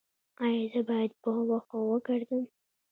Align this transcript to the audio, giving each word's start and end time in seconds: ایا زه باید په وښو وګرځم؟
ایا 0.43 0.63
زه 0.71 0.79
باید 0.87 1.11
په 1.21 1.29
وښو 1.49 1.79
وګرځم؟ 1.89 2.43